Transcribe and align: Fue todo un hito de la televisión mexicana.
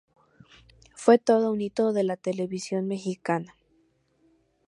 Fue 0.95 1.19
todo 1.19 1.51
un 1.51 1.61
hito 1.61 1.93
de 1.93 2.03
la 2.03 2.17
televisión 2.17 2.87
mexicana. 2.87 3.55